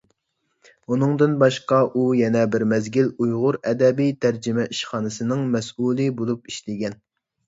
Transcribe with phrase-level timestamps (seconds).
[0.93, 6.99] ئۇنىڭدىن باشقا، ئۇ يەنە بىر مەزگىل ئۇيغۇر ئەدەبىي تەرجىمە ئىشخانىسىنىڭ مەسئۇلى بولۇپ ئىشلىگەن.